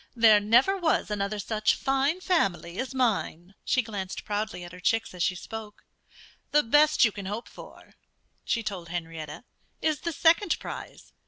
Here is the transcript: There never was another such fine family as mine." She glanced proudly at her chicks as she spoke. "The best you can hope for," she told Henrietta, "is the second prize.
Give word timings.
There 0.15 0.39
never 0.39 0.75
was 0.77 1.11
another 1.11 1.37
such 1.37 1.75
fine 1.75 2.21
family 2.21 2.79
as 2.79 2.95
mine." 2.95 3.53
She 3.63 3.83
glanced 3.83 4.25
proudly 4.25 4.63
at 4.63 4.71
her 4.71 4.79
chicks 4.79 5.13
as 5.13 5.21
she 5.21 5.35
spoke. 5.35 5.85
"The 6.49 6.63
best 6.63 7.05
you 7.05 7.11
can 7.11 7.27
hope 7.27 7.47
for," 7.47 7.93
she 8.43 8.63
told 8.63 8.89
Henrietta, 8.89 9.43
"is 9.79 9.99
the 9.99 10.11
second 10.11 10.57
prize. 10.57 11.13